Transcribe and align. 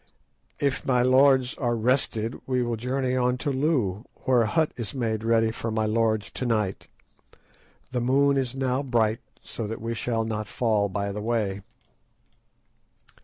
"If 0.59 0.83
my 0.83 1.03
lords 1.03 1.53
are 1.59 1.75
rested 1.75 2.41
we 2.47 2.63
will 2.63 2.75
journey 2.75 3.15
on 3.15 3.37
to 3.37 3.51
Loo, 3.51 4.05
where 4.23 4.41
a 4.41 4.47
hut 4.47 4.71
is 4.75 4.95
made 4.95 5.23
ready 5.23 5.51
for 5.51 5.69
my 5.69 5.85
lords 5.85 6.31
to 6.31 6.45
night. 6.47 6.87
The 7.91 8.01
moon 8.01 8.35
is 8.35 8.55
now 8.55 8.81
bright, 8.81 9.19
so 9.43 9.67
that 9.67 9.79
we 9.79 9.93
shall 9.93 10.23
not 10.23 10.47
fall 10.47 10.89
by 10.89 11.11
the 11.11 11.21
way." 11.21 11.61